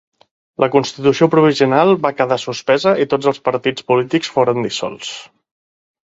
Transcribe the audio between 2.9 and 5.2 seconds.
i tots els partits polítics foren dissolts.